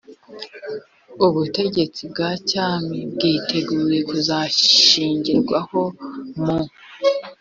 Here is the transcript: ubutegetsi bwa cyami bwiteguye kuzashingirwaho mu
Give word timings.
ubutegetsi 1.25 2.01
bwa 2.11 2.29
cyami 2.49 2.97
bwiteguye 3.13 3.97
kuzashingirwaho 4.09 5.81
mu 6.43 6.59